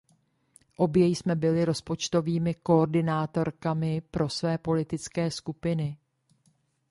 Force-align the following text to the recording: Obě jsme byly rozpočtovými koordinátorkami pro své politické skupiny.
Obě 0.75 1.05
jsme 1.07 1.35
byly 1.35 1.65
rozpočtovými 1.65 2.53
koordinátorkami 2.53 4.01
pro 4.11 4.29
své 4.29 4.57
politické 4.57 5.31
skupiny. 5.31 5.97